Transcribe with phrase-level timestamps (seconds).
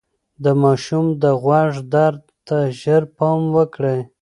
[0.43, 3.99] د ماشوم د غوږ درد ته ژر پام وکړئ.